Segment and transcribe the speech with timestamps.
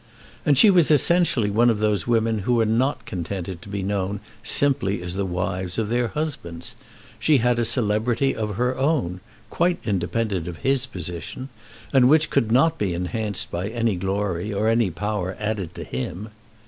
[0.47, 4.19] And she was essentially one of those women who are not contented to be known
[4.41, 6.73] simply as the wives of their husbands.
[7.19, 9.19] She had a celebrity of her own,
[9.51, 11.49] quite independent of his position,
[11.93, 16.29] and which could not be enhanced by any glory or any power added to him.